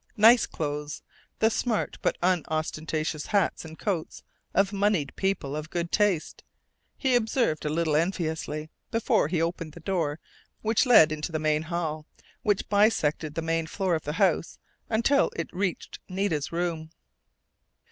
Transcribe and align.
Nice 0.17 0.47
clothes 0.47 1.03
the 1.37 1.51
smart 1.51 1.99
but 2.01 2.17
unostentatious 2.23 3.27
hats 3.27 3.63
and 3.63 3.77
coats 3.77 4.23
of 4.51 4.73
moneyed 4.73 5.15
people 5.15 5.55
of 5.55 5.69
good 5.69 5.91
taste, 5.91 6.41
he 6.97 7.13
observed 7.15 7.65
a 7.65 7.69
little 7.69 7.95
enviously, 7.95 8.71
before 8.89 9.27
he 9.27 9.39
opened 9.39 9.73
the 9.73 9.79
door 9.79 10.19
which 10.63 10.87
led 10.87 11.11
into 11.11 11.31
the 11.31 11.37
main 11.37 11.61
hall 11.61 12.07
which 12.41 12.67
bisected 12.67 13.35
the 13.35 13.43
main 13.43 13.67
floor 13.67 13.93
of 13.93 14.01
the 14.03 14.13
house 14.13 14.57
until 14.89 15.29
it 15.35 15.53
reached 15.53 15.99
Nita's 16.09 16.51
room. 16.51 16.89